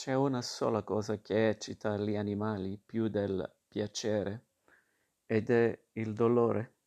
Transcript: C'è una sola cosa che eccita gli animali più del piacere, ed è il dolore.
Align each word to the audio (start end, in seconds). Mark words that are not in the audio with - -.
C'è 0.00 0.14
una 0.14 0.40
sola 0.40 0.82
cosa 0.82 1.20
che 1.20 1.50
eccita 1.50 1.98
gli 1.98 2.16
animali 2.16 2.78
più 2.78 3.08
del 3.08 3.46
piacere, 3.68 4.46
ed 5.26 5.50
è 5.50 5.78
il 5.92 6.14
dolore. 6.14 6.79